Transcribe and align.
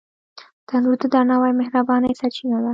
تنور 0.67 0.95
د 1.01 1.03
درناوي 1.13 1.49
او 1.53 1.59
مهربانۍ 1.61 2.11
سرچینه 2.19 2.57
ده 2.63 2.69